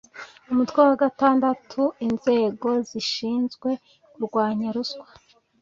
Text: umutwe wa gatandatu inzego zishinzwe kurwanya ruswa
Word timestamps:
umutwe 0.51 0.79
wa 0.87 0.95
gatandatu 1.03 1.81
inzego 2.07 2.69
zishinzwe 2.89 3.69
kurwanya 4.13 4.67
ruswa 4.75 5.07